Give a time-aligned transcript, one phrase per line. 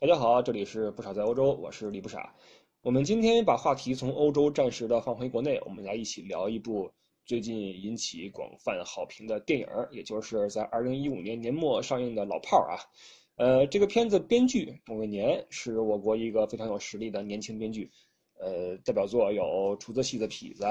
[0.00, 2.34] 大家好，这里是不傻在欧洲，我是李不傻。
[2.80, 6.90] 我们今天把话题从欧洲暂时的放回国内，我们来一起聊一部
[7.26, 12.80] 最近引起广泛好评的电影，也就是在二零一五年年末上映的《老炮儿》啊。
[13.36, 17.90] 呃，这个片子编剧孟伟年是我国一个非常有实力的年轻编剧，
[18.38, 19.42] 呃，代表作有
[19.78, 20.64] 《厨子戏的痞子》，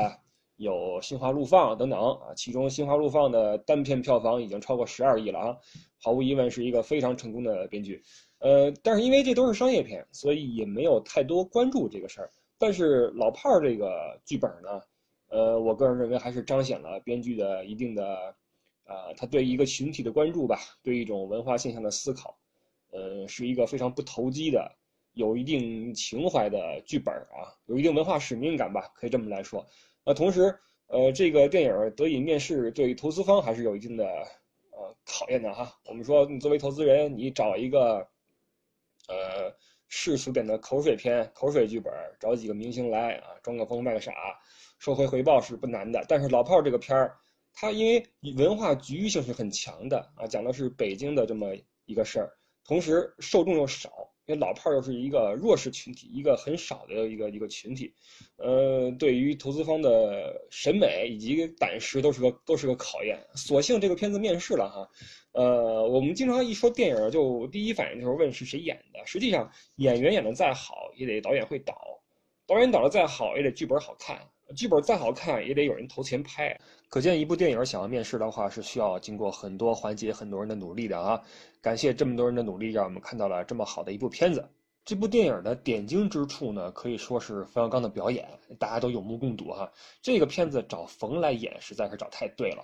[0.55, 0.73] 有
[1.03, 2.33] 《心花怒放》等等啊。
[2.35, 5.57] 其中《心花怒放》的单片票房已经超过十二亿了啊，
[6.01, 8.01] 毫无疑问是一个非常成功的编剧。
[8.39, 12.29] 呃，但是因为这都是商业片，所以也没有太多关注这个事儿。
[12.57, 14.81] 但是老炮儿这个剧本呢，
[15.27, 18.35] 呃，我个人认为还是彰显了编剧的一定的，
[18.85, 22.37] 啊，他对一个群体的关注吧，对一种文化现象的思考，
[22.91, 24.69] 呃，是一个非常不投机的、
[25.13, 29.65] 有一定情怀的剧本啊，有一定文化使命感吧，可以这么来说。
[30.05, 34.05] 那同时，呃，这个电影得以面世，对投资方还是有一定的
[34.71, 35.73] 呃考验的哈。
[35.85, 38.07] 我们说，你作为投资人，你找一个。
[39.09, 39.53] 呃，
[39.87, 44.13] 世俗点的口水片、口水剧本，找几个明星来啊，装个疯卖个傻，
[44.77, 46.05] 收回回报是不难的。
[46.07, 47.17] 但是老炮儿这个片儿，
[47.51, 52.31] 它因为文化局域性是很强的啊，讲的是北京的这么一个事儿，
[52.63, 53.89] 同时受众又少。
[54.25, 57.91] 因为老炮儿又是一个弱势群体，一个很少的一个一个群体，
[58.37, 63.19] 呃，对于投资方的审美以及胆识都是个都是个考验。
[63.33, 64.87] 所幸这个片子面世了哈，
[65.33, 68.99] 呃，我们经常一说电影，就第一反应就是问是谁演的。
[69.05, 71.73] 实际上演员演的再好，也得导演会导；
[72.47, 74.19] 导演导的再好，也得剧本好看。
[74.55, 76.59] 剧本再好看，也得有人投钱拍。
[76.89, 81.21] 可见，一部电影想要面世的话，是需要经过很多环节、很多人的努力的啊！
[81.61, 84.43] 感谢这么多人的努力，让我们看到了这么好的一部片子。
[84.83, 89.71] 这部电影的点睛之处呢，可以说是冯小刚的表演，大家都有目共睹哈。
[90.01, 92.63] 这个片子找冯来演，实在是找太对了。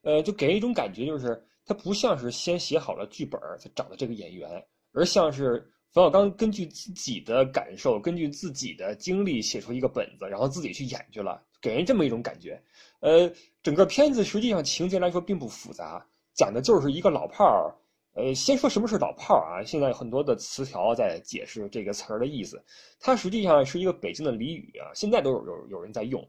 [0.00, 5.70] 呃，就给人一种感觉，就是他不像是先写好了剧本才找的这个演员，而像是。
[5.92, 12.62] 冯小刚根据自己的感受，根据自己的经历写出一个本子，然后自己去演去了，给人这么一种感觉。
[13.00, 13.32] 呃，
[13.62, 17.72] 整个片子实际上情节来说并不复杂，讲的就是一个老炮儿。
[18.12, 19.64] 呃，先说什么是老炮儿啊？
[19.64, 22.62] 现在很多的词条在解释这个词儿的意思，
[23.00, 26.22] 它实际上是一个北京的俚语啊，现在都有有有人在用，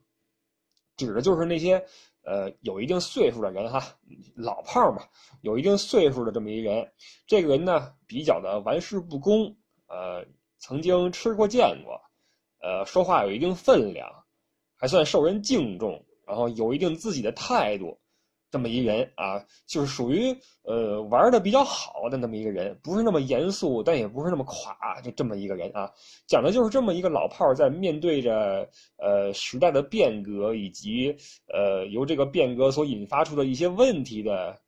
[0.95, 1.83] 指的就是那些。
[2.27, 3.81] 呃，有一定岁数的人哈，
[4.35, 5.01] 老炮儿嘛，
[5.43, 6.91] 有一定岁数的这么一人，
[7.25, 9.55] 这个人呢比较的玩世不恭，
[9.87, 10.25] 呃，
[10.59, 12.01] 曾经吃过见过，
[12.59, 14.11] 呃，说话有一定分量，
[14.75, 17.97] 还算受人敬重，然后有一定自己的态度。
[18.57, 25.91] 这么一人啊，就是属于呃玩的比较好的那么一个人，不是那么严肃，但也不是那么垮，就这么一个人啊。
[26.25, 31.15] 讲的就是这么一个老炮儿在面对着呃时代的变革以及
[31.53, 34.59] 呃由这个变革所引发出的一些问题的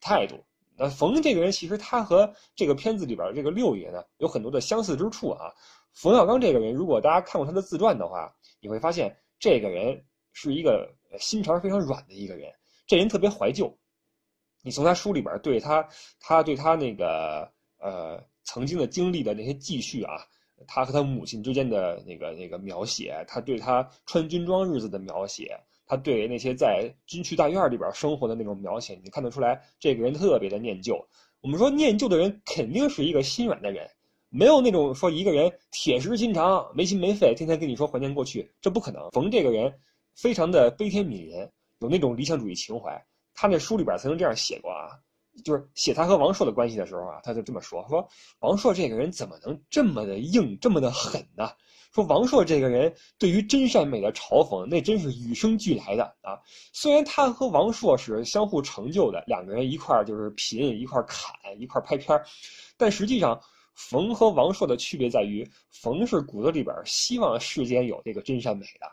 [0.00, 0.36] 态度。
[0.76, 5.50] 那冯这个人其实他和这个片子里边这个六爷呢有很多的相似之处啊。
[5.94, 10.00] 冯小刚这个人，如果大家看过他的自传的话，你会发现这个人
[10.32, 10.88] 是一个
[11.18, 12.48] 心肠非常软的一个人。
[12.92, 13.74] 这人特别怀旧，
[14.60, 15.88] 你从他书里边对他，
[16.20, 20.26] 他对他那个呃曾经的经历的那些记叙啊，
[20.66, 31.02] 他和他母亲之间的那个那个描写，他对他穿军装日子的描写，他对那些在军区大院里边生活的那种描写，你看得出来，这个人特别的念旧。
[31.40, 33.88] 我们说念旧的人肯定是一个心软的人，
[34.28, 39.10] 没有那种说一个人铁石心肠、没心没肺，天天跟你说怀念过去，这不可能。
[39.12, 39.72] 冯这个人
[40.14, 41.50] 非常的悲天悯人。
[41.82, 43.04] 有那种理想主义情怀，
[43.34, 44.96] 他那书里边曾经这样写过啊，
[45.44, 51.50] 就是写他和王朔的关系的时候啊，他就这么说：说王朔这个人怎么能这么的硬，这么的狠呢？
[51.92, 56.38] 说王朔这个人对于真善美的嘲讽，那真是与生俱来的啊。
[56.72, 62.18] 虽然他和王朔是相互成就的，两个人一块就是贫，一块砍，一块拍片，
[62.78, 63.38] 但实际上，
[63.74, 68.86] 冯和王朔的区别在于，冯是骨子里边希望世间有这个真善美的，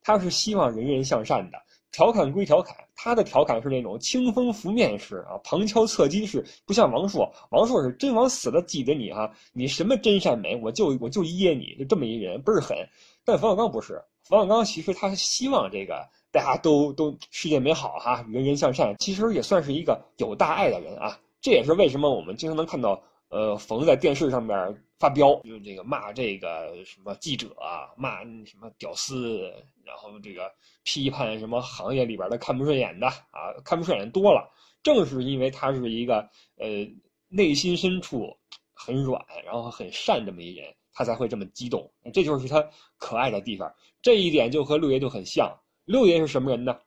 [0.00, 1.58] 他是希望人人向善的。
[1.96, 12.76] 调侃归调侃，他的调侃是那种清风拂面式啊，旁敲侧击式，不像王朔，王朔是真往死了记得你哈，你什么真善美，我就我就噎你，就这么一人倍儿狠。
[13.24, 21.18] 但冯小刚不是，冯小刚其实他希望这个大家都都世界美好哈，人人向善，其实也算是一个有大爱的人啊。
[21.40, 23.02] 这也是为什么我们经常能看到。
[23.28, 24.56] 呃，冯在电视上面
[24.98, 29.52] 发飙，就这个骂这个什么记者啊，骂什么屌丝，
[29.84, 30.50] 然后这个
[30.84, 34.48] 批判什么行业里边的看不顺眼的啊，看不顺眼多了。
[34.82, 36.20] 正是因为他是一个
[36.56, 36.88] 呃
[37.28, 38.36] 内心深处
[38.72, 41.92] 很软，然后很善这么一人，他才会这么激动。
[42.14, 42.64] 这就是他
[42.96, 43.74] 可爱的地方。
[44.00, 45.52] 这一点就和六爷就很像。
[45.84, 46.78] 六爷是什么人呢？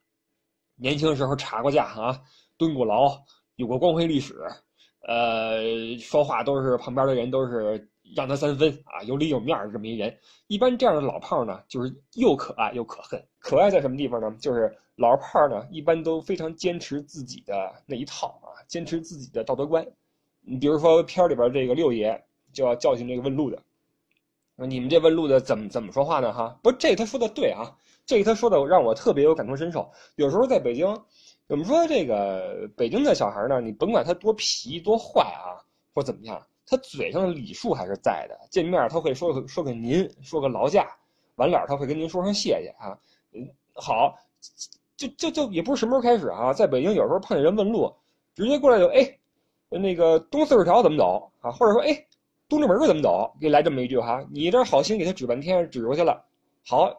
[0.76, 2.18] 年轻时候查过架啊，
[2.56, 3.22] 蹲过牢，
[3.56, 4.34] 有过光辉历史。
[5.06, 10.14] 呃，说话都是旁边的人都是让他三分啊，有里有面这么一人。
[10.46, 13.22] 一般这样的老炮呢，就是又可爱又可恨。
[13.38, 14.30] 可爱在什么地方呢？
[14.38, 19.86] 就是老炮呢，一般都非常坚持自己的那一套啊，坚持自己的道德观。
[20.42, 23.62] 你比如说片里边这个六爷就要教训这个问路的，
[24.56, 26.32] 说你们这问路的怎么怎么说话呢？
[26.32, 27.74] 哈，不，这他说的对啊，
[28.04, 29.90] 这他说的让我特别有感同身受。
[30.16, 30.86] 有时候在北京，
[31.50, 33.60] 怎么说这个北京的小孩呢？
[33.60, 35.58] 你甭管他多皮多坏啊，
[35.92, 36.40] 或怎么样。
[36.64, 40.86] 他嘴上的礼数还是在的，见面他会说说个您，说个劳驾，
[41.34, 42.96] 完了他会跟您说声谢谢啊，
[43.32, 43.44] 嗯，
[43.74, 44.16] 好，
[44.96, 47.92] 就就就也不是什么时候开始啊，在北京有时候碰见人问路，
[48.32, 49.18] 直接过来就哎，
[49.68, 51.50] 那个东四十条怎么走啊？
[51.50, 52.06] 或者说哎，
[52.48, 53.34] 东直门怎么走？
[53.40, 56.24] 给来这么一句哈，你这好心给他指半天，指过去了，
[56.64, 56.94] 好，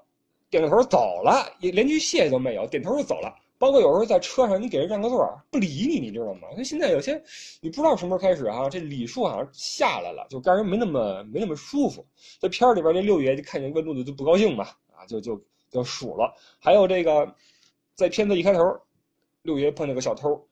[0.50, 3.34] 点个头走了，也连句谢谢都没有，点头就走了。
[3.62, 6.48] 包括有时候在车上，你给人让个座不理你，你知道吗？
[6.58, 7.22] 那现在有些
[7.62, 12.04] 你不知道什么时候开始啊，这礼数好像下来了，就让人没那么没那么舒服。
[12.40, 14.64] 这片儿里边这六爷就看见问路的就不高兴嘛，
[14.96, 16.34] 啊，就就就数了。
[16.60, 17.36] 还有这个，
[17.94, 18.82] 在片子一开头，
[19.44, 20.44] 六爷碰见个小偷，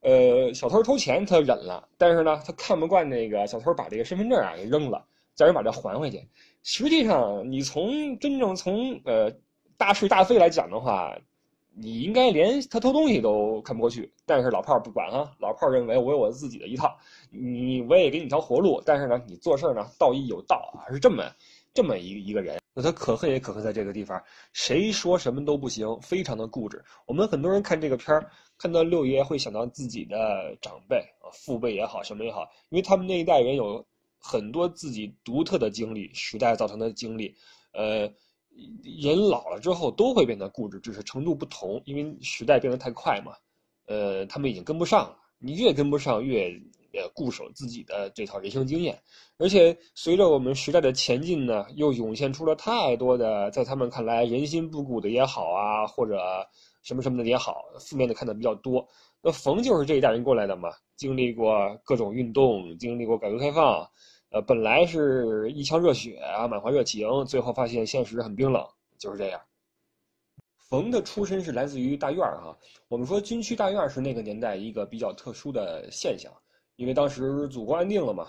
[0.00, 5.04] 呃，小偷偷钱他忍了，但是呢，他看不惯那个小偷把这个身份证啊给扔了，
[5.34, 6.26] 叫人把这还回去。
[6.62, 9.30] 实际上，你从真正从呃
[9.76, 11.14] 大是大非来讲的话。
[11.78, 16.96] 你应该连他偷东西都看不过去，但是老炮儿不管哈，老炮儿认为我有我自己的一套，
[17.30, 21.22] 你我也给你条活路，但是呢，你做事呢道义有道啊，是这么
[21.74, 22.58] 这么一一个人。
[22.72, 24.22] 那他可恨也可恨在这个地方，
[24.54, 26.82] 谁说什么都不行，非常的固执。
[27.04, 33.84] 我们很多人看这个片儿，看到六爷会想到自己的长辈啊，父辈也好，什么也好，因为他们那一代人有
[34.18, 37.34] 很多自己独特的经历，时代造成的经历，
[37.72, 38.10] 呃。
[39.00, 43.32] 人老了之后都会变得固执，只是程度不同，因为时代变得太快嘛。
[43.86, 45.16] 呃，他们已经跟不上了。
[45.38, 46.48] 你越跟不上，越
[46.92, 48.98] 呃固守自己的这套人生经验。
[49.38, 56.18] 而且随着我们时代的前进呢，又涌现出了太多的在他们看来人心不古的也好啊，或者
[56.82, 58.86] 什么什么的也好，负面的看的比较多。
[59.22, 63.86] 那冯就是这一代人过来的嘛，经历过各种运动，经历过改革开放。
[64.36, 68.62] 呃，本来是一腔热血啊，满怀热情，最后发现现实很冰冷，
[68.98, 69.40] 就是这样。
[70.58, 72.54] 冯的出身是来自于大院儿哈，
[72.88, 76.30] 我们说军区大院是那个年代一个比较特殊的现象，
[76.74, 78.28] 因为当时祖国安定了嘛，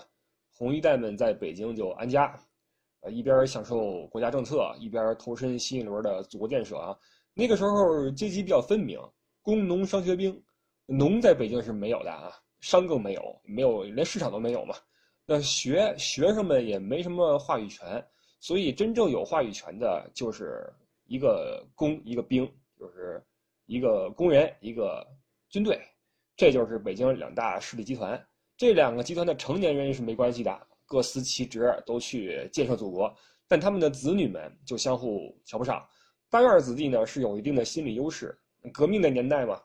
[0.50, 2.34] 红一代们在北京就安家，
[3.00, 6.96] 呃，一边享受国家政策，一边投身新一轮的祖国建设啊。
[7.34, 8.98] 那个时候阶级比较分明，
[9.42, 10.42] 工农商学兵，
[10.86, 14.74] 农在北京是没有的啊，商更没有，没有连市场都没有嘛。
[15.30, 18.02] 那学学生们也没什么话语权，
[18.40, 20.72] 所以真正有话语权的就是
[21.04, 23.22] 一个工一个兵，就是
[23.66, 25.06] 一个工人一个
[25.50, 25.78] 军队，
[26.34, 28.18] 这就是北京两大势力集团。
[28.56, 33.14] 这两个集团的成年人是没关系的，各司其职，都去建设祖国，
[33.46, 35.86] 但他们的子女们就相互瞧不上。
[36.30, 38.34] 大院子弟呢是有一定的心理优势，
[38.72, 39.60] 革命的年代嘛，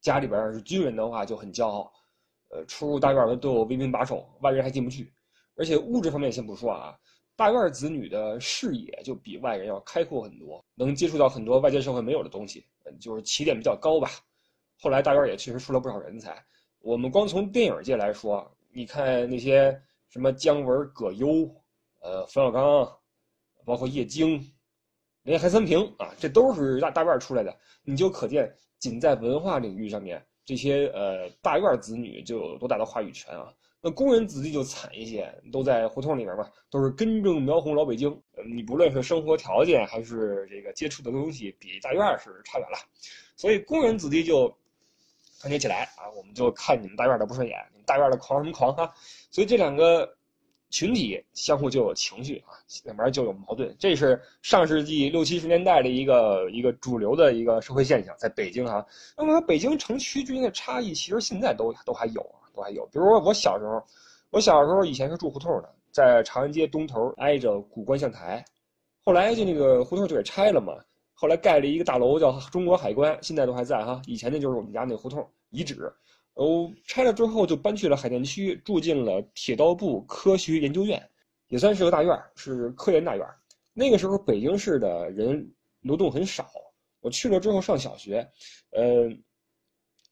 [0.00, 1.92] 家里边是军人的话就很骄傲。
[2.50, 5.12] 呃，出入大院的都有卫兵把守，外人还进不去。
[5.56, 6.98] 而且物质方面先不说啊，
[7.36, 12.66] 大院子女的视野就比外人要开阔很多，能接触到很多外界社会没有的东西，
[13.00, 14.10] 就是起点比较高吧。
[14.80, 16.42] 后来大院也确实出了不少人才。
[16.80, 21.26] 我们光从电影界来说，你看那些什么姜文、葛优，
[22.00, 22.90] 呃，冯小刚，
[23.64, 24.42] 包括叶京，
[25.24, 27.54] 连韩三平啊，这都是大大院出来的。
[27.82, 30.24] 你就可见，仅在文化领域上面。
[30.44, 33.52] 这些呃大院子女就有多大的话语权啊？
[33.80, 38.20] 那工人子弟就惨一些，都在胡同里面嘛，都是根正苗红老北京。
[38.44, 42.78] 你不论是生活条件还是这个接触的东西，比大院是差远了。
[43.36, 44.48] 所以工人子弟就
[45.40, 48.92] 团结起来啊，我们就看你们大院的不顺眼，你们大院的狂什么狂哈？
[49.30, 50.16] 所以这两个。
[50.70, 58.86] 群体相互就有情绪啊，两边就有矛盾，这是上世纪六七十年代的一个一个主流的一个社会现象，在北京哈。
[59.16, 62.86] 那么北京城区之间的差异，其实现在都都还有啊，都还有。
[62.86, 63.82] 比如说我小时候，
[64.30, 68.44] 我小时候以前是住胡同的，在长安街东头挨着古观象台，
[69.02, 70.72] 后来就那个胡同就给拆了嘛，
[71.14, 74.00] 后来盖了一个大楼叫中国海关，现在都还在哈。
[74.06, 75.92] 以前那就是我们家那胡同遗址。
[76.40, 80.98] 哦，拆了之后就搬去了海淀区，住进了铁道部科学研究院，
[81.48, 83.26] 也算是个大院是科研大院
[83.74, 85.46] 那个时候北京市的人
[85.82, 86.50] 流动很少，
[87.00, 88.26] 我去了之后上小学，
[88.70, 89.06] 呃，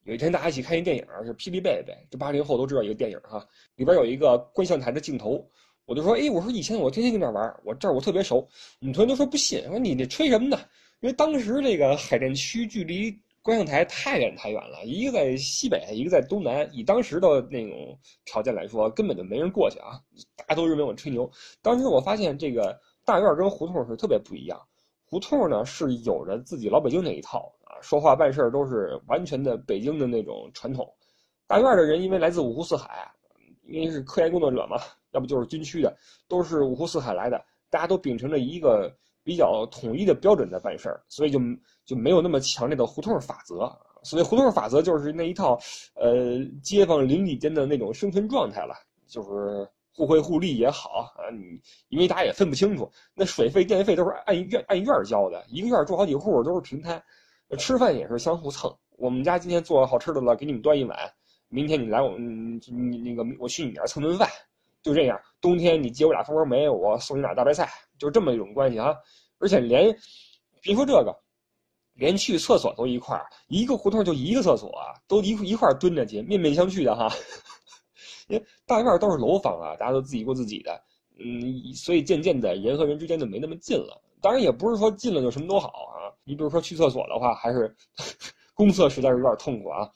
[0.05, 3.43] 有一天大家一起看一电影，是《霹雳贝贝》，这八零后都知道一个电影哈，
[3.77, 5.43] 里边有一个观象台的镜头，
[5.87, 8.47] 我就说，哎，我说以前我天天跟这玩，我这儿我特别熟，
[8.81, 10.61] 我们同学都说不信，说你那吹什么呢？
[11.01, 13.19] 因为当时这个海淀区距离。
[13.49, 16.69] 观象台太远太远了，一个在西北，一个在东南。
[16.71, 19.99] 以当时的那种条件来说，根本就没人过去啊！
[20.37, 21.27] 大家都认为我吹牛。
[21.63, 24.61] 当时我发现这个大院跟胡同是特别不一样。
[25.07, 30.87] 胡同呢是有着自己老北京那一套啊，说话办事都是完全的北京的那种传统。
[31.47, 33.11] 大院的人因为来自五湖四海，
[33.63, 34.77] 因为是科研工作者嘛，
[35.13, 35.97] 要不就是军区的，
[36.29, 38.95] 都是五湖四海来的，大家都秉承着一个
[39.29, 41.39] 比较统一的标准在办事儿，所以就
[41.85, 43.71] 就没有那么强烈的胡同法则。
[44.03, 45.61] 所谓胡同法则，就是那一套，
[45.97, 48.75] 呃，街坊邻里间的那种生存状态了，
[49.07, 51.29] 就是互惠互利也好啊。
[51.31, 57.03] 你因为大家也分不清楚，那水费电费都是按院按院交的，一个院住好几户都是平摊，
[57.59, 58.75] 吃饭也是相互蹭。
[58.97, 60.99] 我们家今天做好吃的了，给你们端一碗。
[61.51, 64.27] 明天你来我嗯你那个我去你那儿蹭顿饭，
[64.89, 65.21] 就这样。
[65.41, 67.69] 冬天你接我俩蜂窝煤，我送你俩大白菜，
[67.99, 68.97] 就这么一种关系啊。
[69.39, 69.95] 而且连
[70.63, 71.15] 别说这个，
[71.93, 74.73] 连去厕所都一块儿，一个胡同就一个厕所，
[75.07, 77.09] 都一一块蹲着去，面面相觑的哈。
[78.29, 80.83] 因为大院都是楼房啊，大家都自己过自己的，
[81.19, 84.03] 嗯，所以渐渐的人和人之间就没那么近了。
[84.21, 86.11] 当然也不是说近了就什么都好啊。
[86.25, 87.77] 你比如说去厕所的话，还是
[88.55, 89.89] 公厕实在是有点痛苦啊。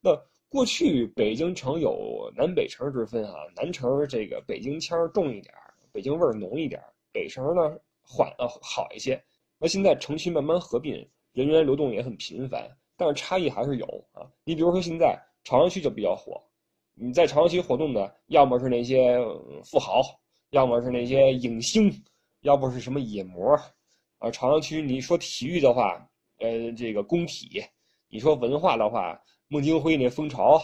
[0.00, 0.10] 那。
[0.54, 5.52] 过去北京城有南北城之分啊，南城这个北京腔重一点，
[5.90, 6.80] 北京味儿浓一点，
[7.10, 9.20] 北城呢缓呃好一些。
[9.58, 10.94] 那现在城区慢慢合并，
[11.32, 14.30] 人员流动也很频繁，但是差异还是有啊。
[14.44, 16.40] 你比如说现在朝阳区就比较火，
[16.94, 19.18] 你在朝阳区活动的，要么是那些
[19.64, 20.02] 富豪，
[20.50, 21.92] 要么是那些影星，
[22.42, 23.58] 要不是什么野模
[24.18, 24.30] 啊。
[24.30, 26.08] 朝阳区你说体育的话，
[26.38, 27.60] 呃，这个工体；
[28.08, 29.20] 你说文化的话。
[29.54, 30.60] 孟京辉那风潮，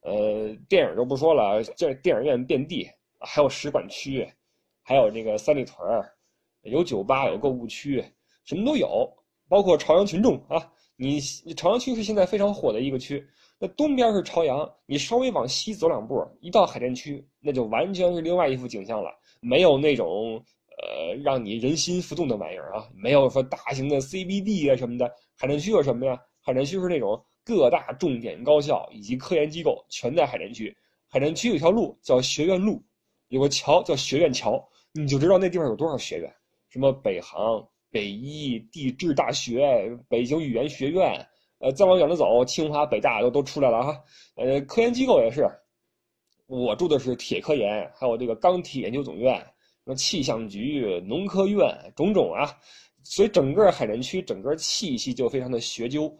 [0.00, 4.26] 呃，电影就不说了，这电影院遍地，还有使馆区，
[4.82, 5.78] 还有这个三里屯，
[6.62, 8.02] 有酒吧，有购物区，
[8.46, 9.06] 什么都有，
[9.46, 10.72] 包括朝阳群众啊。
[10.96, 11.20] 你
[11.54, 13.22] 朝阳区是现在非常火的一个区，
[13.58, 19.10] 那东边是朝阳，你稍微往西走两步，一到海淀区，那就完全是另外一幅景象了，
[19.42, 20.42] 没有那种
[20.80, 26.18] 呃让你人心浮动的玩意儿啊，没有说大型的 CBD 啊什么的，海淀区有什么呀？
[26.40, 27.22] 海淀区是那种。
[27.44, 30.76] 各大重点高校以及科研机构全在海淀区。
[31.08, 32.82] 海淀区有条路叫学院路，
[33.28, 36.32] 有个桥叫学院桥，你就知道那地方有多少学院，
[36.68, 41.26] 什么北航、北医、地质大学、北京语言学院，
[41.58, 44.04] 呃，再往远了走，清华、北大都都出来了哈。
[44.36, 45.48] 呃，科研机构也是，
[46.46, 52.56] 我住的是铁科研，还有这个钢铁研究总院，什么气象局、农科院，种种啊。
[53.02, 56.14] 所以整个海淀区整个气息就非常的学究。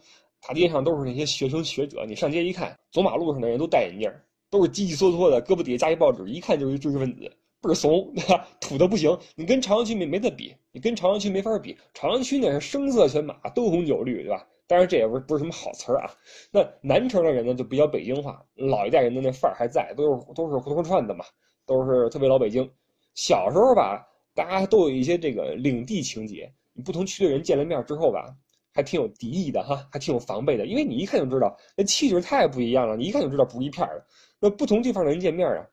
[0.47, 4.11] 大街上都是那些学生学者，你上街一看，走马路上的人都戴眼镜，
[4.49, 7.21] 都是叽叽嗦嗦的，胳膊底下夹一报纸，一看就是知识分子，
[7.61, 8.47] 倍儿怂， 对吧？
[8.59, 9.15] 土的不行。
[9.35, 11.77] 你跟朝阳区没没得比，你跟朝阳区没法比。
[11.93, 14.47] 朝阳区那是声色犬马，灯红酒绿，对吧？
[14.67, 16.09] 当然这也不是不是什么好词儿啊。
[16.49, 21.23] 那南城的人呢，就比较北京话，老一代人的那范儿还在，都是都是胡同串的嘛，
[21.65, 22.67] 都是特别老北京。
[23.13, 28.33] 小时候吧，大家都有一些这个领地情节，你不同区的人见了面之后吧。
[28.73, 34.05] 还挺有敌意的哈，还挺有防备的，因为你一看就知道那气质太不一样了，你一看就知道不是一片的。
[34.39, 35.65] 那不同地方的人见面啊，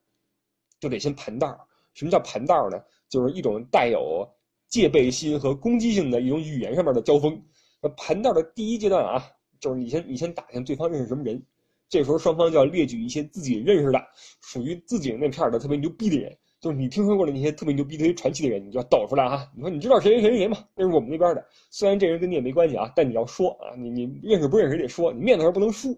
[0.81, 2.78] 就得先盘道什么叫盘道呢？
[3.09, 4.28] 就是一种带有
[4.69, 7.40] 戒备心和攻击性的一种语言上面的交锋。
[7.81, 9.25] 那盘道的第一阶段啊，
[9.59, 11.43] 就是你先你先打听对方认识什么人，
[11.88, 13.99] 这时候双方就要列举一些自己认识的、
[14.43, 16.37] 属于自己那片的特别牛逼的人。
[16.61, 19.49] 就是你听说过的那些特别牛逼、特别传奇的人，你就要抖出来哈。
[19.55, 20.59] 你说你知道谁谁谁谁吗？
[20.75, 25.97] 那是我们那边的，虽然这人跟你也没关系啊，但你要说啊，你你认识不认识得说，你面子上不能输。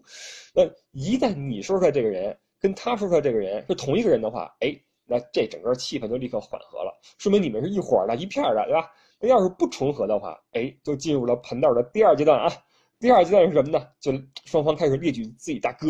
[0.54, 8.90] 那一旦你说出来这个人跟他说出来这个人是同一个人的话，哎，那这整个气氛就立刻缓和了，说明你们是一伙的、一片的，对吧？
[9.18, 12.52] 那要是不重合的话，哎，就进入了盘道的第二阶段啊。
[13.00, 13.86] 第二阶段是什么呢？
[13.98, 14.12] 就
[14.44, 15.88] 双方开始列举自己大哥，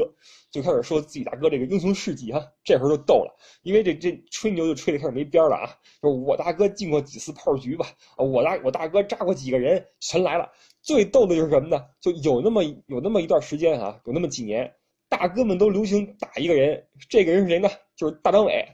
[0.49, 2.41] 就开始说自己大哥这个英雄事迹哈。
[2.63, 5.77] 这会儿就逗了，因为这这吹牛就吹的开始没边了啊！
[6.01, 7.85] 就我大哥进过几次炮局吧，
[8.17, 10.49] 啊，我大我大哥扎过几个人，全来了。
[10.83, 11.85] 最逗的就是什么呢？
[12.01, 14.73] 就有那么有那么一段时间啊，有那么几年，
[15.09, 17.69] 大哥们都流行打一个人，这个人是谁呢？
[17.97, 18.65] 就是大张伟，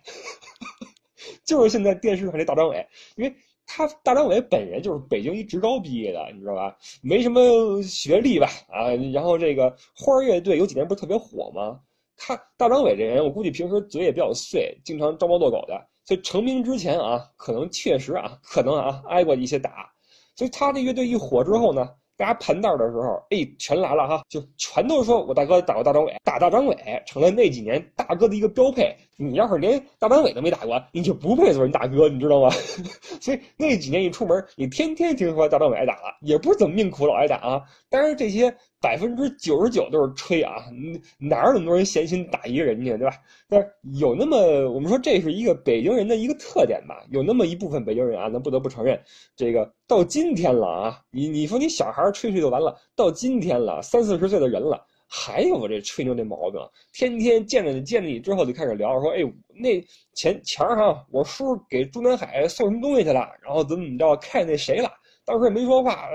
[1.42, 3.34] 就是现在电视上这大张伟，因为。
[3.66, 6.76] 他大张伟本人就是北京一职高毕业的，你知道吧？
[7.02, 8.48] 没什么学历吧？
[8.68, 11.80] 啊，然后这个花儿乐队有几年不是特别火吗？
[12.16, 19.90] 他大张伟这人，我估计平时嘴也比较碎，经常招猫逗狗的，所以成名之前啊，可能确实啊，可能啊挨过一些打。
[20.34, 28.96] 所以他这乐队一火之后呢，大家盘道的时候，哎，全来了哈，就全都说我大哥打过大张伟，打大张伟成了那几年大哥的一个标配。
[29.16, 32.50] 你要是连大班委都没打过，你就不配做人大哥，你知道吗？
[33.20, 37.62] 所以那几年一出门，你天天听说大班委挨打了，也不是怎么命苦，老挨打啊。
[37.88, 40.56] 当然这些百分之九十九都是吹啊，
[41.18, 43.16] 哪有那么多人闲心打一个人去，对吧？
[43.48, 43.66] 但是
[43.98, 44.36] 有那么，
[44.70, 49.00] 我们说这是一个北京人的一个特点吧，有那么一部分北京人啊，咱不得不承认，
[49.34, 54.84] 这个到今天了啊，你你说你小孩吹吹就完了，到今天了，三四十岁的人了。
[55.08, 56.60] 还有这吹牛这毛病，
[56.92, 59.18] 天天见着你见着你之后就开始聊，说哎，
[59.54, 59.80] 那
[60.14, 64.90] 前前儿哈，我叔给中南海送什么东西去了，然后怎么怎么着，看那谁了，
[65.24, 66.08] 当时也没说话，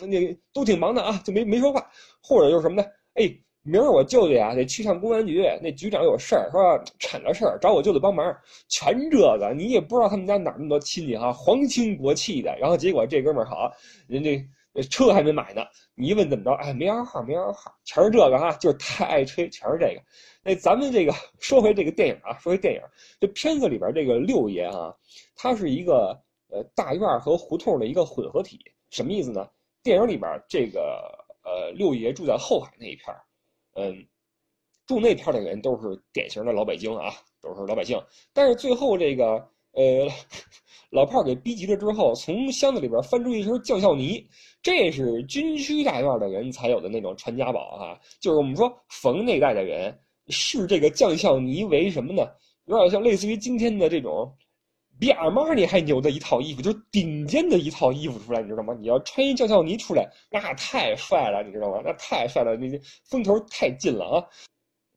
[0.00, 1.86] 那都挺忙的啊，就没没说话，
[2.22, 2.88] 或者就是什么呢？
[3.14, 3.30] 哎，
[3.62, 8.34] 明儿我舅舅呀得去趟公安局，那局长有事儿，说铲了事儿，找我舅舅帮忙，
[8.68, 13.70] 全这个，你也不知道他们家哪那么多亲戚哈，皇亲国戚的，然后结果这哥们儿好，
[14.06, 14.42] 人家。
[14.90, 15.62] 车还没买呢，
[15.94, 16.52] 你一问怎么着？
[16.52, 20.02] 哎，没摇号，没摇号，全是这个哈，就是太爱吹，全是这个。
[20.42, 22.80] 那咱们这个 说回这个电影啊，说回电影，
[23.20, 24.94] 这片子里边这个六爷啊，
[25.34, 28.58] 他是一个呃大院和胡同的一个混合体，
[28.90, 29.48] 什么意思呢？
[29.82, 30.80] 电影里边这个
[31.44, 33.14] 呃六爷住在后海那一片
[33.74, 34.06] 嗯，
[34.86, 37.98] 住那片的人都是典型的老北京啊，都是老百姓。
[38.32, 39.48] 但是最后这个
[39.78, 40.08] 呃。
[40.90, 44.26] 老炮儿给逼急了之后，从箱子里边翻出一身酱效泥，
[44.62, 48.00] 这是军区大院的人才有的那种传家宝哈。
[48.20, 49.94] 就是我们说冯那代的人
[50.28, 52.26] 视这个酱效泥为什么呢？
[52.64, 54.34] 有点像类似于今天的这种
[54.98, 58.74] 比阿玛尼还牛的一套衣服，就是顶尖的一套衣服出来，你知道吗？
[58.80, 61.82] 你要穿一酱效泥出来，那太帅了，你知道吗？
[61.84, 64.24] 那太帅了，那些风头太劲了啊！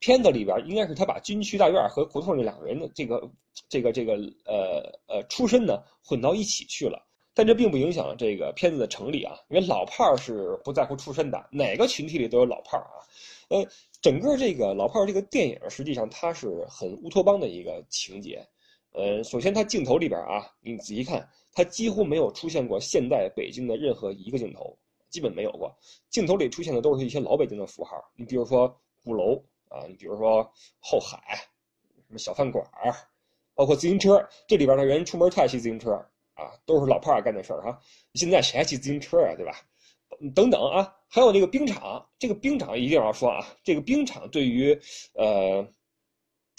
[0.02, 3.32] 片子里边应该是他把军区大院和胡同这两个人的这个、
[3.70, 4.14] 这个、这个
[4.46, 7.00] 呃呃出身呢混到一起去了，
[7.36, 12.98] 但这并不影响这个片子的成立啊，因为老炮儿是不在乎出身的，哪个群体里都有老炮儿啊。
[13.50, 13.64] 呃，
[14.02, 18.44] 整个这个老炮儿这个电影实际上它是很乌托邦的一个情节。
[18.94, 24.76] 呃，首先它镜头里边啊，你仔细看，它几乎没有出现过现代北京的任何一个镜头，
[25.12, 25.72] 基本没有过。
[26.10, 29.40] 镜头里出现的都是一些老北京的符号，你比如说鼓楼。
[29.72, 30.44] 啊，你比如说
[30.80, 31.38] 后海，
[31.96, 32.94] 什么小饭馆儿，
[33.56, 35.92] 包括自行车，这里边的人出门特爱骑自行车
[36.34, 37.80] 啊，都是老炮儿干的事儿哈。
[38.16, 39.56] 现在谁还骑自行车啊，对吧？
[40.36, 44.78] 等等啊，还有那个冰场，这个冰场一定要说啊，这个冰场对于
[45.14, 45.66] 呃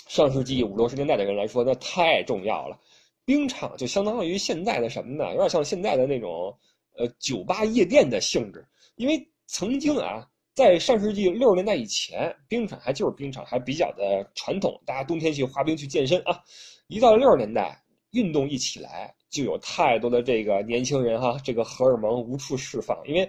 [0.09, 2.81] 上世纪五六十年代的人来说，那太重要了。
[3.27, 5.31] 冰场就相当于现在的什么呢？
[5.33, 6.57] 有点像现在的那种
[6.97, 10.27] 呃酒吧夜店的性质，因为曾经啊。
[10.55, 16.39] 在上世纪六十年代以前，冰场还就是冰场，还比较的传统，大家冬天去滑冰去健身啊。
[16.89, 23.27] 一到六十年代，运动一起来，就有太多的这个年轻人哈，这个荷尔蒙无处释放，因为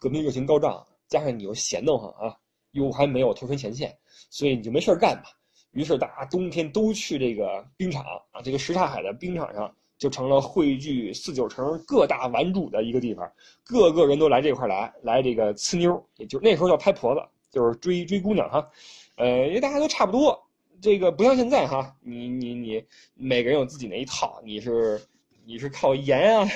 [0.00, 2.34] 革命热情高涨，加上你又闲得慌啊，
[2.70, 3.94] 又还没有投身前线，
[4.30, 5.24] 所以你就没事干嘛。
[5.72, 9.70] 于是大家冬天都去这个冰场啊，这个什刹海的冰场上。
[10.02, 13.30] 就成了汇聚四九城各大玩主的一个地方，
[13.62, 18.68] 个个人都来这块来，来这个呲妞，也就那时候叫拍婆子，就是追追姑娘哈，
[19.14, 20.36] 呃，因为大家都差不多，
[20.80, 22.84] 这个不像现在哈，你你你
[23.14, 25.00] 每个人有自己那一套，你是
[25.44, 26.48] 你是靠颜啊，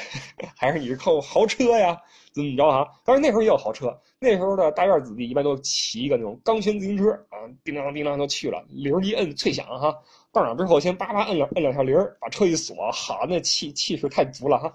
[0.56, 2.00] 还是你是靠豪车呀？
[2.32, 2.86] 怎么着啊？
[3.04, 9.94] 当然那时候也有豪车，那时候的大院子弟一般都骑一个那种钢圈自行车啊，叮当叮当就去了，铃一摁脆响哈。
[10.32, 14.72] 到场之后，先叭叭摁两摁两下铃儿，把车一锁，好，那气气势太足了哈。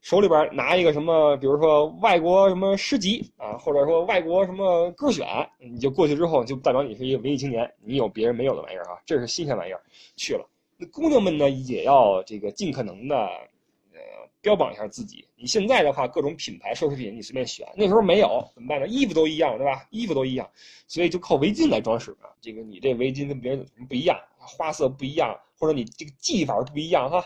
[0.00, 5.26] 手里边拿一个什么，比如说外国什么诗集啊，或者说外国什么歌选，
[5.58, 9.80] 你就过去之后，就代表你是一个文艺青年，你有别人没有的玩意儿啊，这是新鲜玩意儿。
[10.14, 10.46] 去了，
[10.86, 13.16] 姑娘们呢也要这个尽可能的。
[13.16, 14.00] 呃
[14.40, 15.26] 标榜一下自己。
[15.36, 18.86] 你现在的话，各种品牌奢侈品你随便选，那时候没有怎么办呢？
[18.86, 19.86] 衣服都一样，对吧？
[19.90, 20.46] 衣服都一样，
[20.86, 22.28] 所以就靠围巾来装饰啊。
[22.42, 24.20] 这个你这围巾跟别人不一样？
[24.36, 27.24] 花色不一样，或者你这个技法不一样哈。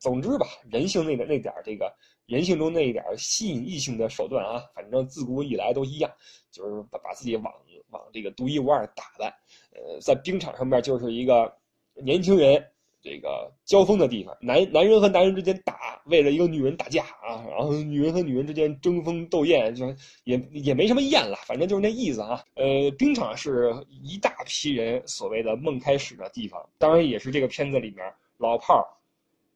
[0.00, 1.94] 总之吧，人性那个那点这个
[2.26, 6.10] 人性中那一点吸引异性的手段啊，反正自古以来都一样，
[6.50, 7.54] 就是把把自己往
[7.90, 9.32] 往这个独一无二打扮。
[9.72, 11.56] 呃，在冰场上面就是一个
[11.94, 12.66] 年轻人。
[13.06, 19.86] 这个交锋的地方，男男人和男人之间打，为了一个女人打架啊，然后女人和女人之间争锋斗艳，就
[20.24, 22.42] 也也没什么艳了，反正就是那意思啊。
[22.54, 28.04] 呃，冰场是一大批人所谓的梦开始的地方，当然也是这个片子里面
[28.38, 28.82] 老炮儿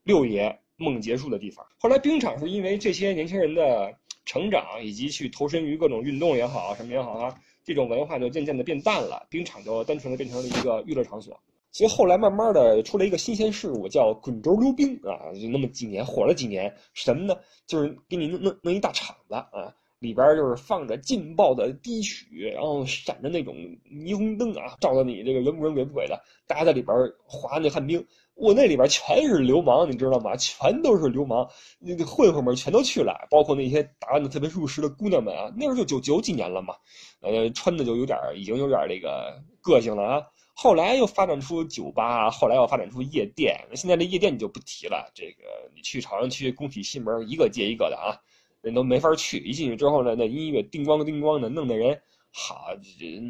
[0.05, 1.67] 六爷梦结束的地方。
[1.77, 3.93] 后来冰场是因为这些年轻人的
[4.25, 11.37] 成长以及去投身于各种运动也好，什么也好啊，这种文化就渐渐的变淡了，冰场就单纯的变成了一个娱乐场所。
[11.73, 17.37] 所以后来慢慢的出了一个新鲜事物，叫滚轴溜冰啊，就那么几年火了几年，什么呢？
[17.67, 23.55] 就是给你弄弄弄一大场子啊，里边就是放着劲爆的低曲，然后闪着那种
[23.89, 26.21] 霓虹灯啊，照的你这个人不人鬼不鬼的。
[26.47, 28.05] 大家在里边滑那旱冰，
[28.35, 30.35] 我那里边全是流氓，你知道吗？
[30.35, 35.53] 全都是流氓，那混混们全都去了，包括那些打扮的特别入时的姑娘们啊。
[35.57, 36.75] 那时候就九九几年了嘛，
[37.21, 40.23] 呃，穿的就有点已经有点这个个性了啊。
[40.63, 43.59] 后来又发展出酒吧，后来又发展出夜店。
[43.71, 45.45] 那现在这夜店你就不提了，这个
[45.75, 48.13] 你去朝阳区工体西门，一个接一个的啊。
[48.61, 51.99] 人都没法去，一进去之后呢，那音乐叮咣叮咣的，弄得人
[52.31, 52.67] 好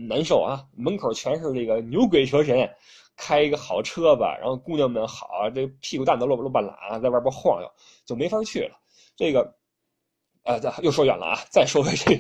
[0.09, 0.67] 难受啊！
[0.77, 2.69] 门口全是这个牛鬼蛇神，
[3.17, 7.71] 开一个好车吧，然后姑娘们好，这屁股蛋子露露半拉，在外边晃悠，
[8.05, 8.77] 就没法去了。
[9.15, 9.55] 这个，
[10.45, 11.39] 呃，又说远了啊！
[11.51, 12.19] 再说回这，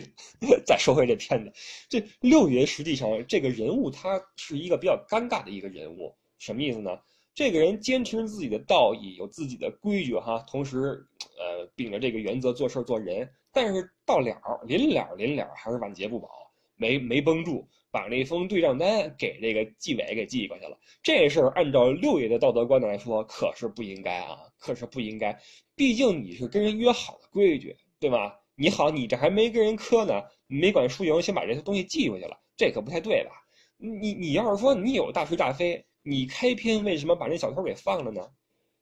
[0.66, 1.52] 再说回这片子，
[1.88, 6.90] 这六爷实际上这个人物他是一个比较尴尬的一个人物，什么意思呢？
[7.34, 11.06] 这个人坚持自己的道义，有自己的规矩哈，同时，
[11.38, 13.28] 呃，秉着这个原则做事做人。
[13.52, 14.32] 但是到了
[14.64, 16.28] 临了临了，还是晚节不保，
[16.76, 20.78] 没没绷住，把那封对账单给这个纪委给寄过去了。
[21.02, 25.36] 这事儿按照六爷的道德观来说，可是不应该啊，可是不应该。
[25.74, 28.40] 毕竟你是跟人约好的规矩，对吧？
[28.56, 33.30] 你好，你这还没跟人磕呢，没管输赢，先把这些东西寄过去了，这可不太对吧？
[33.76, 35.84] 你你要是说你有大是大非。
[36.02, 38.26] 你开篇为什么把那小偷给放了呢？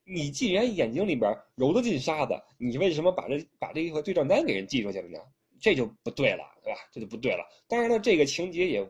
[0.04, 5.18] 你既然眼睛里边揉得进沙子，你为什么把这把这一个对账单给人寄出去了呢？
[5.60, 6.78] 这就不对了，对吧？
[6.92, 7.44] 这就不对了。
[7.66, 8.88] 当然了，这个情节也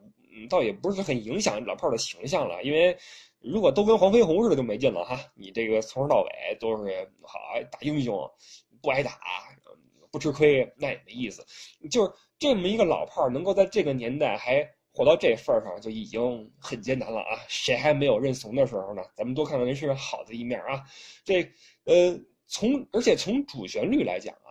[0.50, 2.94] 倒也不是很影响老炮的形象了，因为
[3.40, 5.18] 如果都跟黄飞鸿似的就没劲了哈。
[5.34, 7.38] 你这个从头到尾都是好
[7.72, 8.30] 大英雄，
[8.82, 9.18] 不挨打，
[10.10, 11.44] 不吃亏，那也没意思。
[11.90, 14.68] 就是这么一个老炮儿能够在这个年代还。
[14.90, 17.38] 活到这份儿上就已经很艰难了啊！
[17.46, 19.02] 谁还没有认怂的时候呢？
[19.14, 20.82] 咱们多看看人身上好的一面啊！
[21.24, 21.40] 这，
[21.84, 22.18] 呃，
[22.48, 24.50] 从而且从主旋律来讲啊，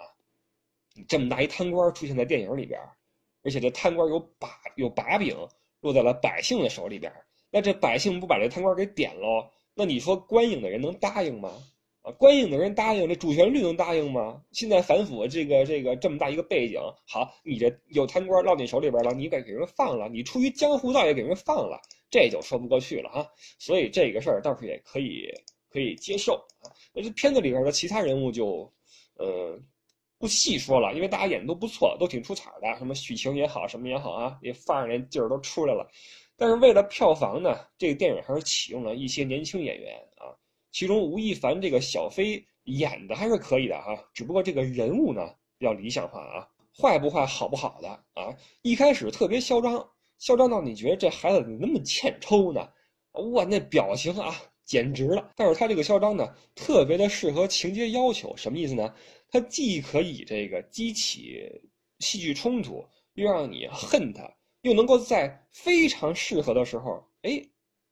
[1.06, 2.80] 这么大一贪官出现在电影里边，
[3.44, 5.36] 而且这贪官有把有把柄
[5.82, 7.12] 落在了百姓的手里边，
[7.52, 9.50] 那这百姓不把这贪官给点喽？
[9.74, 11.52] 那你说观影的人能答应吗？
[12.14, 14.42] 观影的人答应，这主旋律能答应吗？
[14.52, 23.28] 现在反腐这个这个这么大一个背景，好，你这有贪官落你手里边了，你给给人放了，你出于江湖道也给人放了，这就说不过去了哈。
[23.60, 25.28] 所以这个事儿倒是也可以
[25.70, 26.72] 可以接受啊。
[26.94, 28.72] 那这片子里边的其他人物就，
[29.18, 29.60] 呃，
[30.18, 35.86] 不细说了，因为大家演的都不错，都挺出彩的，什么许晴也好，什么也好啊，那范儿那劲儿都出来了。
[36.40, 39.94] 但是为了票房呢，这个电影还是启用了一些年轻演员。
[40.72, 45.22] 其中吴亦凡这个小飞演的还是可以的哈，只不过这个人物呢
[45.58, 48.36] 比较理想化啊，坏不坏，好不好的啊？
[48.62, 52.68] 一开始特别嚣张，嚣张到你觉得这孩子怎么那么欠抽呢？
[53.34, 55.32] 哇，那表情啊，简直了！
[55.36, 58.94] 但是他这个嚣张呢，特别的适合情节要求，什么意思呢？
[59.30, 61.50] 他既可以这个激起
[62.00, 64.30] 戏剧冲突，又让你恨他，
[64.62, 67.42] 又能够在非常适合的时候，哎，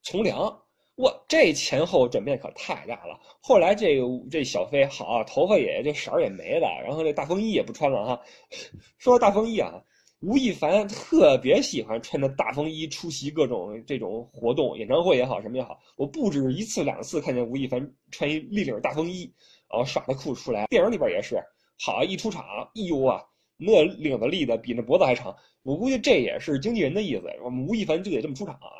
[0.03, 0.64] 从良。
[0.97, 3.19] 哇，这前后转变可太大了。
[3.41, 8.21] 后来这个这小飞好，头发也这色儿也没了，然后这大风衣也不穿了哈。
[8.97, 9.73] 说到大风衣啊，
[10.21, 15.77] 吴亦凡特别喜欢穿着大风衣出席各种这种活动，演唱会也好，什么也好。
[15.97, 19.29] 我不止一次两次看见吴亦凡穿一立领大风衣，
[19.69, 20.65] 然后耍着酷出来。
[20.67, 21.43] 电影里边也是，
[21.77, 22.41] 好一出场，
[22.73, 23.21] 哎呦啊，
[23.57, 25.35] 那领子立的比那脖子还长。
[25.63, 28.79] 我估计这也是经纪人的意思，我们吴亦凡就得这么出场啊。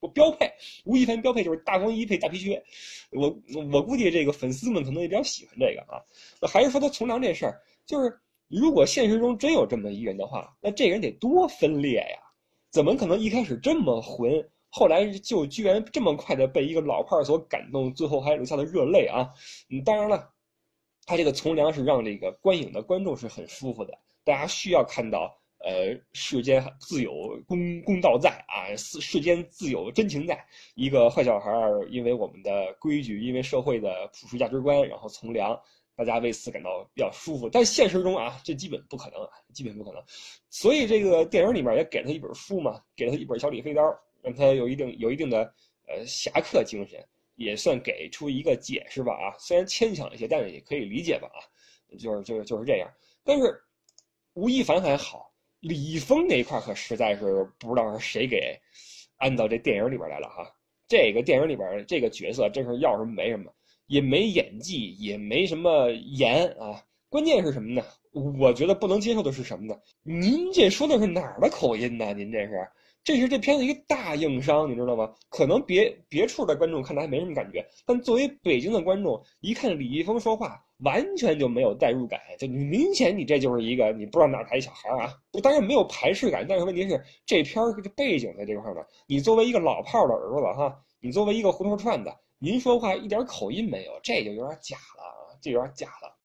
[0.00, 0.52] 我标配，
[0.84, 2.62] 吴亦凡标配就是大风衣配大皮靴，
[3.10, 3.34] 我
[3.72, 6.00] 我估计这个粉丝们可能也比较喜欢这个啊。
[6.46, 12.18] 还是说他从良这事儿，就是如果现实中真有这么一人的话，那这人得多分裂呀？
[12.70, 14.30] 怎么可能一开始这么混，
[14.68, 19.30] 后来就居然这么快的被一个老炮儿所感动，最后还流下了热泪啊？
[19.70, 20.30] 嗯，当然了，
[21.06, 25.40] 他这个从良是让这个观影的观众是很舒服的，大家需要看到。
[25.66, 30.46] 呃，世间自有公公道在啊，世世间自有真情在。
[30.76, 35.60] 一个坏小孩儿，因为我们的规矩，因为社会的普世价值观，然后从良，
[35.96, 37.50] 大家为此感到比较舒服。
[37.50, 40.00] 但现实中啊，这基本不可能，基本不可能。
[40.50, 43.82] 所以这个电影里面也给了他一本书嘛，给了他一本小李飞刀，
[44.22, 45.52] 让他有一定有一定的
[45.88, 49.34] 呃侠客精神，也算给出一个解释吧啊。
[49.36, 51.42] 虽然牵强一些，但是也可以理解吧啊。
[51.98, 52.88] 就是就是就是这样。
[53.24, 53.60] 但是
[54.34, 55.32] 吴亦凡还好。
[55.66, 58.56] 李易峰那一块可实在是不知道是谁给
[59.16, 60.48] 安到这电影里边来了哈。
[60.86, 63.52] 这个电影里边这个角色真是要什么没什么，
[63.86, 66.80] 也没演技，也没什么颜啊。
[67.08, 67.82] 关键是什么呢？
[68.12, 69.76] 我觉得不能接受的是什么呢？
[70.02, 72.12] 您这说的是哪儿的口音呢？
[72.14, 72.68] 您这是
[73.06, 75.08] 这是这片子一个大硬伤，你知道吗？
[75.28, 85.14] 可能别别处的观众看的还没什么感觉，但作为北京的观众，一看李易峰说话，完全就没有代入感，就你明显你这就是一个你不知道哪来小孩啊！
[85.40, 88.80] 当然没有排斥感，但是问题是这片儿背景在这块儿呢。
[89.06, 96.15] 你作为一个老炮的儿子哈，你作为一个胡同串子，您说话一点口音没有，这就有点假了啊，这有点假了。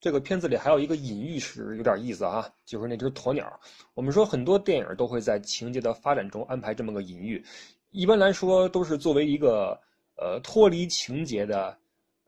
[0.00, 3.60] 这个片子里还有一个隐喻是有点意思啊，就是那只鸵鸟。
[3.94, 7.42] 我们说很多电影都会在情节的发展中安排这么个隐喻，
[7.90, 9.78] 一般来说都是作为一个
[10.16, 11.76] 呃脱离情节的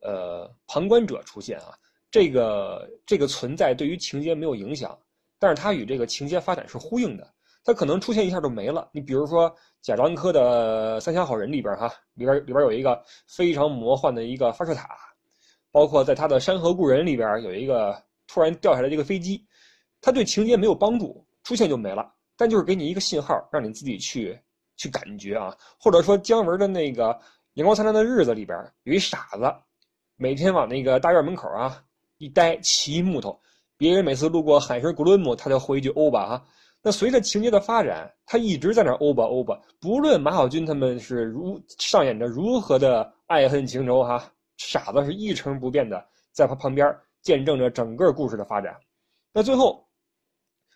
[0.01, 1.77] 呃旁观者出现啊。
[2.11, 4.99] 这个这个存在对于情节没有影响，
[5.39, 7.35] 但是它与这个情节发展是呼应的。
[7.63, 8.89] 它可能出现一下就没了。
[8.93, 14.89] 你比如说贾樟柯的《三峡好人》里边哈，里边里边有一个非常魔幻的一个发射塔。
[15.71, 19.45] 包括在他的《山河故人》里边有一个突然掉下来的一个飞机，
[20.01, 24.39] 他对情节没有帮助，出现就没了，但就是给你一个信号，让你自己去
[24.77, 25.55] 去感觉啊。
[25.79, 27.13] 或者说姜文的那个
[27.55, 29.55] 《阳光灿烂的日子》里边有一傻子，
[30.17, 31.83] 每天往那个大院门口啊
[32.19, 33.39] 一呆，骑木头，
[33.77, 36.45] 别人每次路过喊声“古伦姆”，他就回一句“欧巴”啊。
[36.83, 44.33] 那随着情节的发展，他一直在那欧巴欧巴，不论马小军他们是如上演着如何的爱恨情仇哈。
[44.59, 48.77] 傻子是一成不变的，在他旁边见证着整个故事的发展。
[49.33, 49.83] 那最后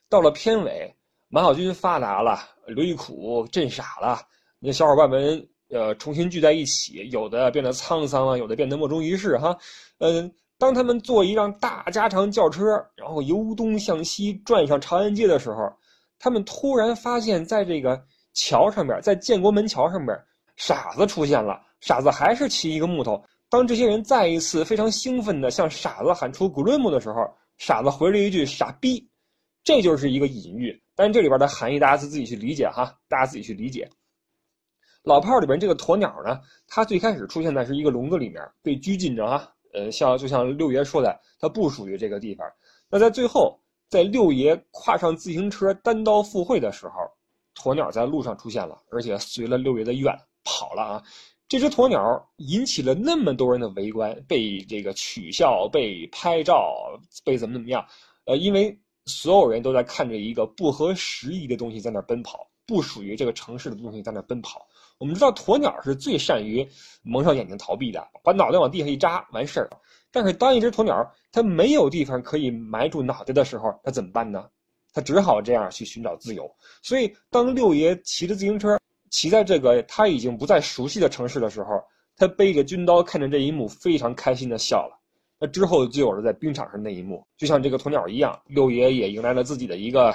[0.09, 0.95] 到了片尾，
[1.29, 4.21] 马小军发达了，刘玉苦震傻了，
[4.59, 9.57] 那小伙伴们呃重新聚在一起，有的变得沧桑了，有的变得莫衷一是哈。
[9.99, 12.63] 嗯，当他们坐一辆大加长轿车，
[12.95, 15.73] 然后由东向西转上长安街的时候，
[16.19, 18.01] 他们突然发现，在这个
[18.33, 20.17] 桥上边，在建国门桥上边，
[20.57, 21.61] 傻子出现了。
[21.81, 23.21] 傻子还是骑一个木头。
[23.53, 27.21] 当这些人再一次非常兴奋地向傻子喊出““Grim” ”的时候，
[27.59, 29.07] 傻子回了一句“傻逼”，
[29.63, 30.83] 这就是一个隐喻。
[30.95, 33.87] 但是这里边的含义，大家自己去理解哈，大家自己去理解。
[35.03, 39.47] 老炮儿里边这个鸵鸟呢，它最开始出现在是一个笼子里面，被拘禁着哈。
[39.75, 42.51] 呃，像就像六爷说的，它不属于这个地方。
[42.89, 43.61] 那在最后，
[43.91, 46.95] 在六爷跨上自行车单刀赴会的时候，
[47.55, 50.11] 鸵鸟在路上出现了，而且随了六爷的愿
[50.43, 51.03] 跑了啊。
[51.53, 57.87] 这只鸵鸟引起了那么多人的围观，被这个取笑，被拍照，被怎么怎么样？
[58.25, 64.67] 呃，因为所有人都在看着一个不合时宜的东西在那奔跑，不属于这个城市的东西在那奔跑。
[64.97, 66.67] 我们知道鸵鸟是最善于
[67.03, 69.69] 蒙上眼睛逃避的，把脑袋往地下一扎完事儿。
[70.11, 74.49] 但是当一只鸵鸟它没有地方可以埋住脑袋的时候，它怎么办呢？
[74.95, 76.51] 它只好这样去寻找自由。
[76.81, 78.79] 所以当六爷骑着自行车。
[79.13, 81.81] 骑在这个他已经不再熟悉的城市的时候，
[82.17, 84.99] 他背着军刀看着这一幕，非常开心的笑了。
[85.39, 90.15] 那之后就有了在冰场上那一幕，就像这个鸵鸟一样，六爷也迎来了自己的一个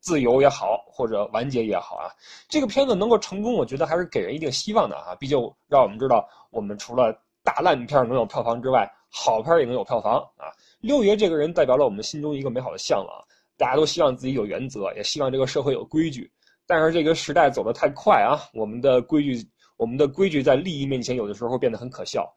[0.00, 2.08] 自由也好，或者完结也好啊。
[2.48, 5.14] 这个片子能够成功，我觉得还是给人一定希望的啊。
[5.16, 7.14] 毕竟让我们知道，我们除了
[7.44, 10.48] 大烂片能有票房之外，好片也能有票房啊。
[10.80, 13.24] 六爷这个人代表了我们心中一个美好的向往，
[13.58, 16.30] 大家都希望自己有原则，也希望这个社会有规矩。
[16.66, 19.46] 但是这个时代走得太快啊，我们的规矩，
[19.76, 22.32] 我们的规矩在利益面前有的时候变得很可笑，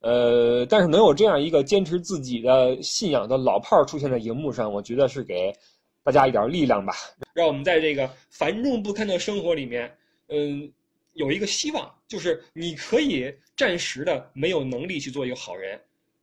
[0.00, 5.52] 呃，但是能有这样一个坚持自己的信仰的老炮儿出现在荧幕上，我觉得是给
[6.02, 6.94] 大家一点力量吧，
[7.34, 9.90] 让我们在这个繁重不堪的生活里面，
[10.28, 10.70] 嗯，
[11.14, 15.80] 有一个希望，就是你可以暂时的没有能力去做一个好人，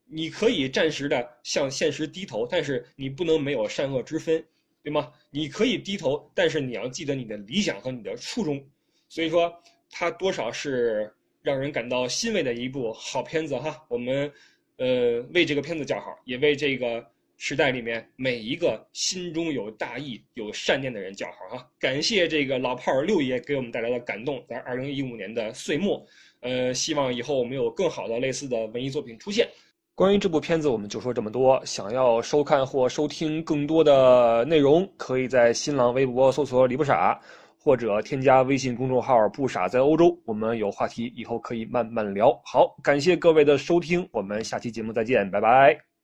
[0.07, 4.43] 你可以暂时的向现实低头，但是你不能没有善恶之分。
[4.85, 5.11] 对吗？
[5.31, 8.63] 你可以低头，但是你要记得你的理想和你的初衷。
[9.09, 9.51] 所以说，
[9.89, 13.83] 它多少是让人感到欣慰的一部好片子哈。
[13.89, 14.31] 我们，
[14.77, 17.03] 呃，为这个片子叫好，也为这个
[17.35, 21.67] 时代里面每一个心中有大义、有善念的人叫好哈。
[21.79, 26.05] 感谢这个老炮儿六爷给我们带来的感动，在二零一五年的岁末，
[26.41, 29.49] 呃，希望以后我们有更好的类似的文艺作品出现。
[29.95, 31.61] 关于这部片子，我们就说这么多。
[31.65, 37.17] 想要收看或收听更多的内容，可以在新浪微博搜索“李不傻”，
[37.57, 40.13] 或者添加微信公众号“不傻在欧洲”。
[40.27, 42.37] 我们有话题，以后可以慢慢聊。
[42.43, 45.94] 好，感谢各位的收听，我们下期节目再见，拜拜。